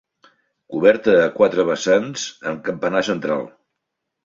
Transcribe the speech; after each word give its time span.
Coberta 0.75 1.13
a 1.25 1.27
quatre 1.35 1.67
vessants 1.69 2.25
amb 2.53 2.65
campanar 2.71 3.05
central. 3.13 3.49